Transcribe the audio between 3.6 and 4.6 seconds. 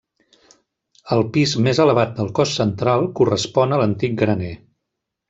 a l'antic graner.